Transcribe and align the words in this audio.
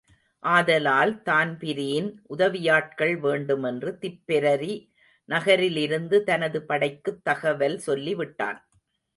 ஆதலால், 0.43 1.21
தான்பிரீன் 1.21 2.07
உதவியாட்கள் 2.29 3.13
வேண்டுமென்று 3.19 3.97
திப்பெரரி 4.01 4.73
நகரலிருந்து 5.29 6.23
தனது 6.23 6.61
படைக்குத் 6.63 7.23
தகவல் 7.23 7.77
சொல்லிவிட்டான். 7.87 8.59